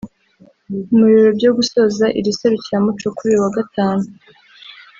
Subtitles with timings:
[0.95, 4.05] Mu birori byo gusoza iri serukiramuco kuri uyu wa Gatanu